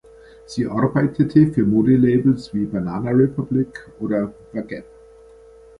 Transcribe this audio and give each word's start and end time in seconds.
Sie 0.47 0.65
arbeitete 0.65 1.51
für 1.53 1.63
Modelabels 1.63 2.51
wie 2.55 2.65
"Banana 2.65 3.11
Republic" 3.11 3.87
oder 3.99 4.33
"The 4.51 4.61
Gap". 4.61 4.85